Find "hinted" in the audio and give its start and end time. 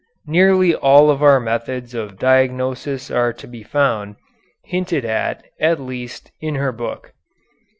4.63-5.05